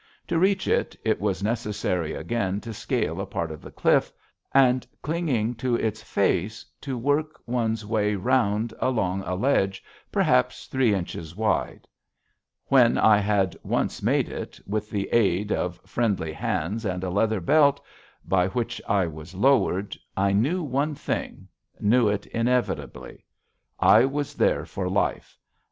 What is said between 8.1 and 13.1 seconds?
round along a ledge perhaps three inches wide. When